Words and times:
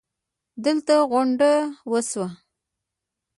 دلته 0.63 0.93
غونډه 1.11 1.51
وشوه 1.91 2.27